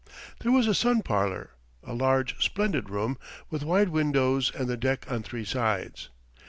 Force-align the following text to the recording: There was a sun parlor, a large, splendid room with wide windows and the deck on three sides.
There 0.39 0.51
was 0.51 0.65
a 0.65 0.73
sun 0.73 1.03
parlor, 1.03 1.51
a 1.83 1.93
large, 1.93 2.43
splendid 2.43 2.89
room 2.89 3.19
with 3.51 3.63
wide 3.63 3.89
windows 3.89 4.51
and 4.51 4.67
the 4.67 4.75
deck 4.75 5.05
on 5.11 5.21
three 5.21 5.45
sides. 5.45 6.09